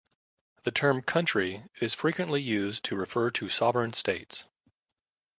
The 0.63 0.71
term 0.71 1.03
"country" 1.03 1.63
is 1.79 1.93
frequently 1.93 2.41
used 2.41 2.85
to 2.85 2.95
refer 2.95 3.29
to 3.29 3.49
sovereign 3.49 3.93
states. 3.93 4.45